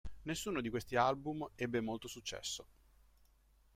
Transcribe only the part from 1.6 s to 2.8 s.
molto successo.